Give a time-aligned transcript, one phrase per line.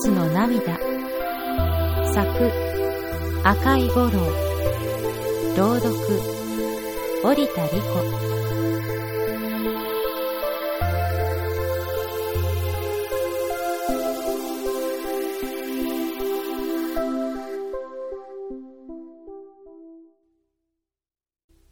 [0.00, 0.78] 月の涙。
[2.14, 2.52] 作
[3.42, 4.10] 赤い五郎。
[5.56, 5.92] 朗読
[7.24, 8.28] 織田理子。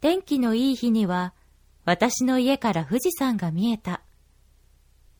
[0.01, 1.33] 天気のいい日には
[1.85, 4.01] 私の家から富士山が見えた。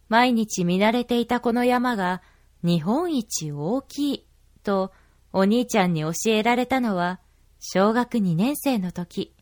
[0.10, 2.22] 毎日見慣れていたこの山が
[2.64, 4.28] 日本一大きい
[4.64, 4.92] と
[5.34, 7.20] お兄ちゃんに教えられたのは
[7.60, 9.34] 小学2年生の時。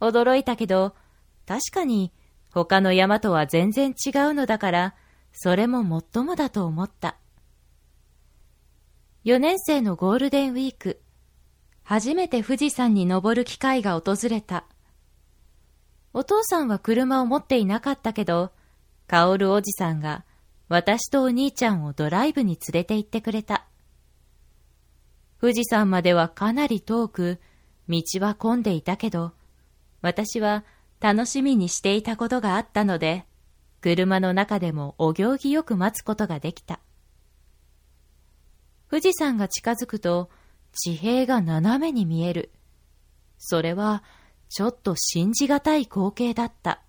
[0.00, 0.94] 驚いたけど
[1.46, 2.12] 確かに
[2.52, 4.94] 他の山とは全然違うのだから
[5.32, 7.16] それももっともだと思った。
[9.24, 11.00] 4年生のゴールデンウィーク、
[11.82, 14.64] 初めて富士山に登る機会が訪れた。
[16.12, 18.50] お父さんは車を持っていなかったけど、
[19.06, 20.24] カオルおじさんが
[20.70, 23.66] 私とお兄ちゃんをドライブに連れて行ってくれた。
[25.40, 27.40] 富士山まではかなり遠く、
[27.88, 29.32] 道は混んでいたけど、
[30.00, 30.64] 私は
[31.00, 33.26] 楽しみにしていたことがあったので、
[33.80, 36.78] 車の中でもお行儀よく待つことができた。
[38.88, 40.30] 富士山が近づくと、
[40.72, 42.52] 地平が斜めに見える。
[43.38, 44.04] それは、
[44.48, 46.80] ちょっと信じがたい光景だった。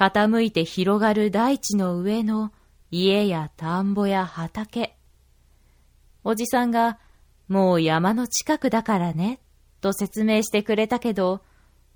[0.00, 2.52] 傾いて広がる大地の上の
[2.90, 4.96] 家や田んぼや畑。
[6.24, 6.98] おじさんが、
[7.48, 9.40] もう山の近くだからね、
[9.82, 11.42] と説明してくれたけど、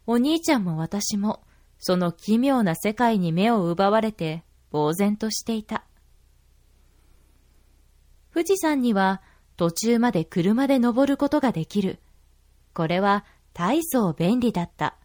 [0.07, 1.45] お兄ちゃんも私も、
[1.79, 5.87] その奇妙な世界に目を奪われて、呆然としていた。
[8.35, 9.23] 富士山には、
[9.57, 12.01] 途中まで車で登ることができる。
[12.75, 14.99] これは大層便利だった。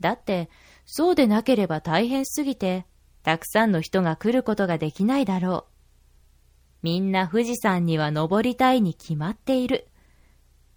[0.00, 0.50] だって、
[0.92, 2.84] そうでなければ大変すぎて、
[3.22, 5.72] たくさんの人が来ることができないだろう。
[6.82, 9.86] みんな富士山には登りたいに決まっている。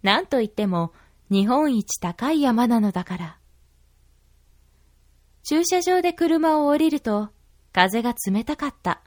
[0.04, 0.92] なんといっても、
[1.30, 3.38] 日本一高い山なのだから。
[5.42, 7.30] 駐車場で車を降りると、
[7.72, 9.02] 風が冷たかった。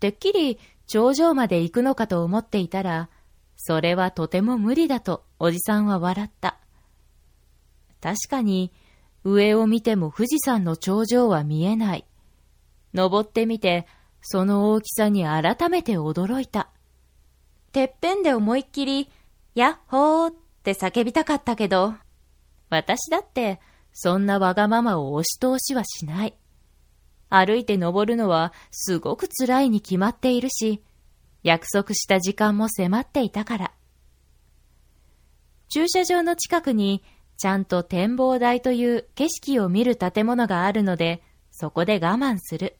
[0.00, 0.58] てっきり
[0.88, 3.08] 頂上まで行くのかと思っていたら、
[3.54, 6.58] それはとても無理だとおじさんは笑った。
[8.00, 8.72] 確かに、
[9.28, 12.06] 上を見ても富士山の頂上は見えない。
[12.94, 13.86] 登ってみて、
[14.20, 16.70] その大きさに改めて驚いた。
[17.72, 19.10] てっぺんで思いっきり、
[19.56, 21.94] やっほーって叫びたかったけど、
[22.70, 23.60] 私だって
[23.92, 26.36] そんなわがままを押し通しはしない。
[27.28, 30.84] 歩いて登るのはすごく辛いに決まっているし、
[31.42, 33.72] 約束した時間も迫っていたから。
[35.68, 37.02] 駐車場の近くに
[37.36, 42.76] ちゃんと展望台という景色を見る建物があるので、そこで我慢する。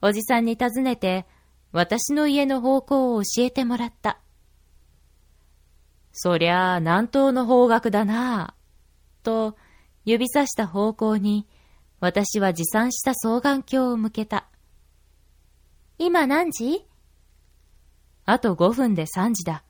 [0.00, 1.26] おじさんに尋ねて、
[1.72, 4.20] 私の家の方向を教えてもらった。
[6.12, 9.24] そりゃあ南東の方角だなぁ。
[9.24, 9.56] と、
[10.04, 11.48] 指さした方向に、
[12.00, 14.48] 私は持参した双眼鏡を向けた。
[15.98, 16.86] 今何時？
[18.26, 19.64] あと5分で3時だ。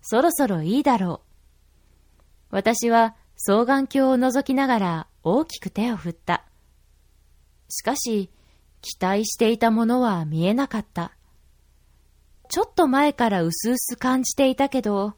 [0.00, 1.31] そろそろいいだろう。
[2.52, 6.44] 私は双眼鏡を覗きながら大きく手を振った。
[7.70, 8.30] しかし、
[8.82, 11.12] 期待していたものは見えなかった。
[12.50, 15.14] ちょっと前からうすうす感じていたけど、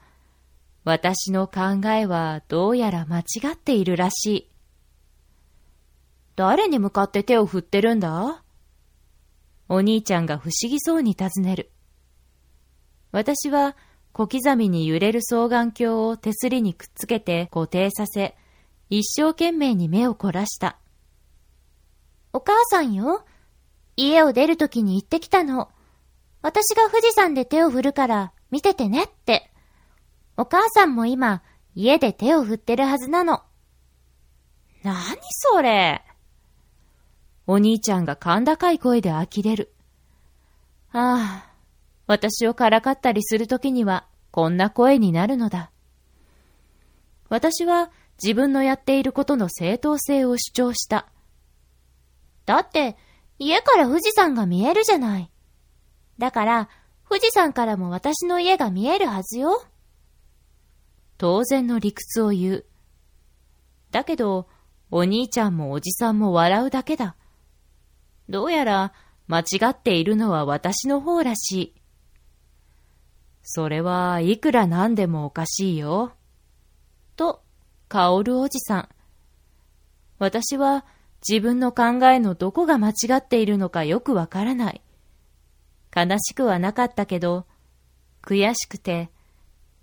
[0.85, 3.25] 私の考えはどうやら間違
[3.55, 4.51] っているらしい。
[6.37, 8.45] 誰に向かって手を振ってるんだ？
[9.69, 11.73] お兄ちゃんが不思議そうに尋ねる。
[13.11, 13.77] 私は
[14.15, 18.37] 小刻みに揺れる双眼鏡を手すりにくっつけて固定させ、
[18.89, 20.79] 一生懸命に目を凝らした。
[22.33, 23.25] お母さんよ。
[23.97, 25.69] 家を出るときに言ってきたの。
[26.43, 29.51] 私が富士山で手を振るから見ててねって。
[30.37, 31.43] お母さんも今、
[31.75, 33.43] 家で手を振ってるはずなの。
[34.85, 36.05] なにそれ。
[37.49, 39.75] お兄ちゃんが甲高い声で呆れる。
[40.93, 41.54] ああ、
[42.07, 45.71] 私をからかったりするときには、こんな声になるのだ。
[47.29, 47.91] 私は
[48.23, 51.09] 自分のやっていることの正当性を主張した。
[52.47, 52.97] だって、
[53.39, 55.31] 家から富士山が見えるじゃない。
[56.19, 56.69] だから、
[57.09, 59.65] 富士山からも私の家が見えるはずよ。
[61.17, 62.65] 当然の理屈を言う。
[63.91, 64.49] だけど、
[64.91, 67.17] お兄ちゃんもおじさんも笑うだけだ。
[68.29, 68.93] どうやら、
[69.27, 71.75] 間違っているのは私の方らしい。
[73.45, 76.15] それはいくらなんでもおかしいよ。
[77.15, 77.43] と、
[77.89, 78.89] カオルおじさん。
[80.19, 80.87] 私は
[81.29, 84.81] 自分の考えのどこが間違っているのかよくわからない。
[85.95, 87.47] 悲しくはなかったけど、
[88.23, 89.11] 悔しくて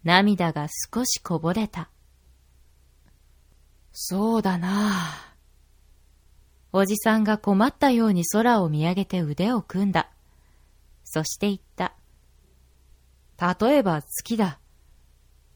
[0.03, 1.91] 涙が少しこぼれた。
[3.93, 4.91] そうだな
[6.73, 10.09] おじさんが困ったように空を見上げて腕を組んだ。
[11.03, 11.93] そして言った。
[13.41, 14.59] 例えば月だ。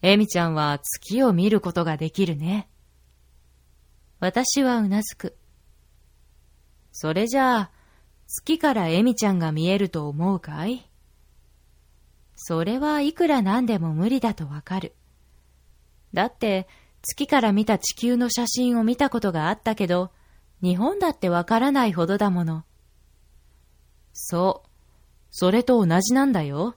[0.01, 2.67] エミちゃんは月を見ることができるね。
[4.19, 5.37] 私はうなずく。
[6.91, 7.71] それじゃあ、
[8.27, 10.89] 月からエミちゃんが見えると思うかい？
[12.35, 14.95] それはいくらなんでも無理だとわかる。
[16.13, 16.67] だって、
[17.03, 20.11] 月から見た地球の写真を見たことがあったけど、
[20.61, 22.63] 日本だってわからないほどだもの。
[24.13, 24.69] そう。
[25.29, 26.75] それと同じなんだよ。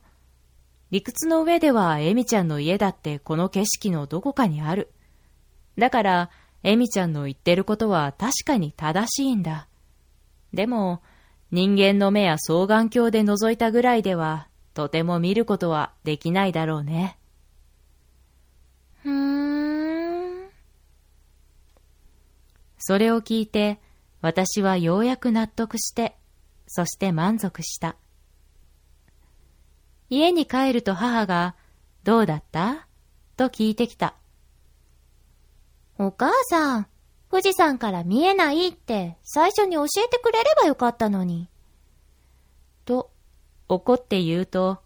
[0.91, 4.91] 理屈の上ではエミちゃんの家だってこの景色のどこかにある。
[5.77, 6.31] だから、
[6.63, 9.69] エミちゃんの言ってることは確かに正しいんだ。
[10.53, 11.03] でも、
[11.51, 17.19] 人間の目や双眼鏡で覗いたぐらいでは、とても見ることはできないだろうね。
[19.03, 20.49] ふーん。
[22.79, 23.81] それを聞いて、
[24.21, 26.17] 私はようやく納得して、
[26.67, 27.97] そして満足した。
[30.11, 31.55] 家に帰ると母が、
[32.05, 32.87] どうだった？
[33.37, 34.15] と聞いてきた。
[35.99, 36.87] お母さん、
[37.31, 41.49] 富士山から見えないって最初に教えてくれればよかったのに。
[42.85, 43.11] と、
[43.69, 44.79] 怒って言うと、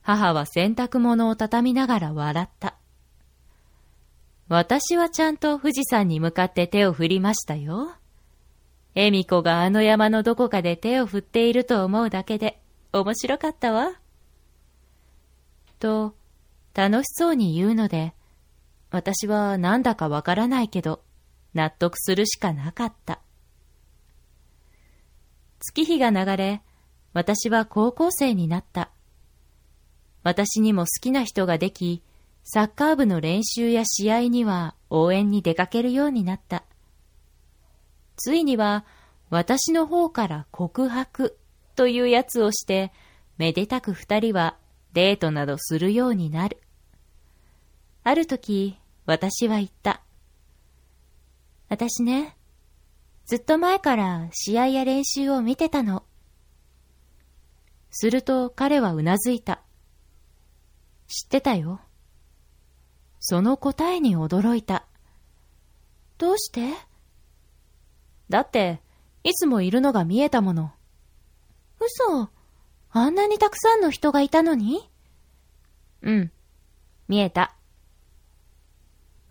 [0.00, 2.76] 母は洗濯物を畳みながら笑った。
[4.48, 7.92] 私はちゃんと富士山に向かって手を振りましたよ。
[8.94, 12.60] 恵美子があの山のどこかで手を振っていると思うだけで
[12.92, 13.92] 面白かったわ。
[15.84, 16.16] と、
[16.72, 18.14] 楽しそうに言うので、
[18.90, 21.02] 私はなんだかわからないけど、
[21.52, 23.20] 納得するしかなかった。
[25.60, 26.62] 月日が流れ、
[27.12, 28.92] 私は高校生になった。
[30.22, 32.02] 私にも好きな人ができ、
[32.44, 36.64] サッカー部の練習や試合には応援に出かけるようになった。
[38.16, 38.86] ついには
[39.28, 41.36] 私の方から告白
[41.76, 42.90] というやつをして、
[43.36, 44.56] めでたく二人は
[44.94, 46.62] デートなどするようになる。
[48.04, 50.02] ある時、私は言った。
[51.68, 52.36] 私ね、
[53.26, 56.04] ずっと前から試合や練習を見てたの。
[57.90, 59.62] すると彼はうなずいた。
[61.08, 61.80] 知ってたよ。
[63.18, 64.86] その答えに驚いた。
[66.18, 66.72] どうして？
[68.28, 68.80] だって、
[69.24, 70.72] いつもいるのが見えたもの。
[71.80, 72.30] 嘘。
[72.96, 74.88] あんなにたくさんの人がいたのに？
[76.02, 76.30] うん。
[77.08, 77.56] 見えた。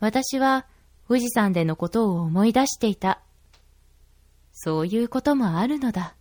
[0.01, 0.65] 私は
[1.07, 3.21] 富士山でのことを思い出していた。
[4.51, 6.13] そういうこともあるのだ。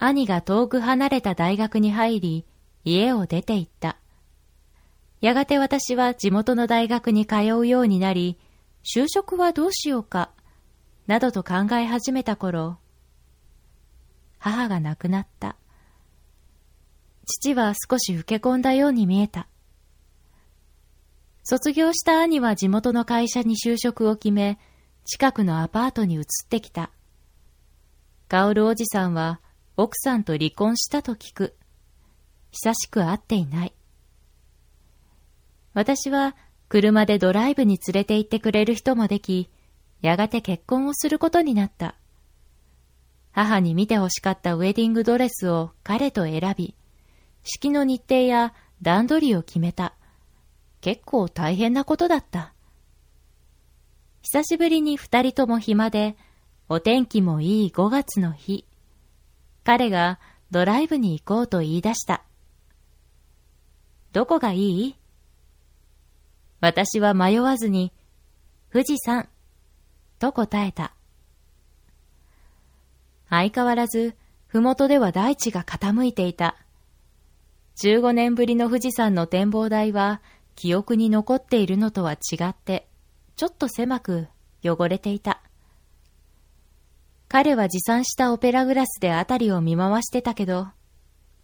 [0.00, 2.44] 兄が遠く離れた大学に入り、
[2.84, 3.98] 家を出て行った。
[5.20, 8.36] やがて私は地元の大学に通うようになり、
[8.82, 10.32] 就職はどうしようか、
[11.06, 12.78] などと考え始めた頃、
[14.46, 15.56] 母が亡くなった。
[17.26, 19.48] 父は少し老け込んだように見えた。
[21.42, 24.60] 卒業した兄は地元の会社に就職を決め、
[25.04, 26.92] 近くのアパートに移ってきた。
[28.28, 29.40] カオルおじさんは
[29.76, 31.56] 奥さんと離婚したと聞く。
[32.52, 33.74] 久しく会っていない。
[35.74, 36.36] 私は
[36.68, 39.50] 車でドライブに連れて行ってくれる人もでき、
[40.02, 41.96] やがて結婚をすることになった。
[43.36, 46.74] 母に見て欲しかったウェディングドレスを彼と選び、
[47.44, 49.94] 式の日程や段取りを決めた。
[50.80, 52.54] 結構大変なことだった。
[54.22, 56.16] 久しぶりに二人とも暇で、
[56.70, 58.64] お天気もいい5月の日、
[59.64, 60.18] 彼が
[60.50, 62.22] ドライブに行こうと言い出した。
[64.12, 64.96] どこがいい？
[66.62, 67.92] 私は迷わずに、
[68.72, 69.28] 富士山、
[70.18, 70.95] と答えた。
[73.28, 74.14] 相変わらず、
[74.46, 76.56] ふもとでは大地が傾いていた。
[77.76, 80.22] 15年ぶりの富士山の展望台は、
[80.54, 82.88] 記憶に残っているのとは違って、
[83.36, 84.28] ちょっと狭く
[84.64, 85.42] 汚れていた。
[87.28, 90.68] 彼は持参したオペラグラスであたりを見回してたけど、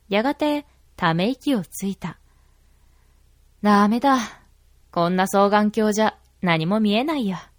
[0.08, 2.18] やがてため息をついた。
[3.62, 4.18] ダメだ。
[4.90, 7.50] こんな双眼鏡じゃ何も見えないや。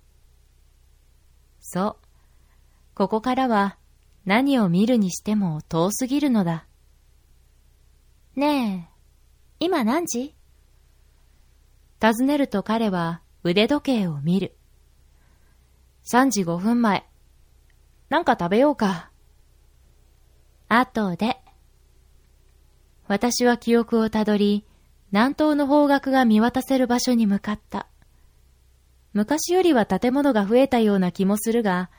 [1.59, 2.05] そう。
[2.95, 3.77] ここからは
[4.25, 6.65] 何を見るにしても遠すぎるのだ。
[8.35, 8.89] ね
[9.59, 10.33] え、今何時？
[11.99, 14.55] 尋ねると彼は腕時計を見る。
[16.11, 17.05] 3時5分前。
[18.09, 19.09] なんか食べようか。
[20.69, 21.37] 後で。
[23.07, 24.65] 私は記憶をたどり、
[25.11, 27.87] 南東の方角が見渡せる場所に向かった。
[29.13, 31.91] 昔よりは建物が増えたような気もするが、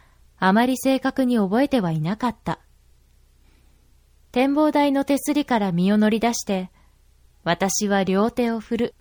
[0.46, 2.60] あまり正確に覚えてはいなかった。
[4.30, 6.70] 展望台の手すりから身を乗り出して、
[7.44, 8.94] 私は両手を振る。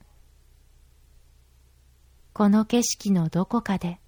[2.32, 4.00] この景色のどこかで。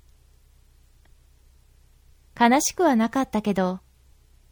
[2.40, 3.82] 悲しくはなかったけど、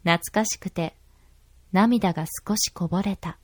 [0.04, 0.98] 懐かしくて
[1.72, 3.40] 涙が少しこぼれた。